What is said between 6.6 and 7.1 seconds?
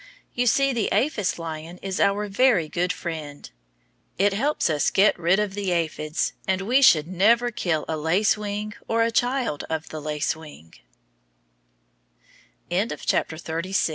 we should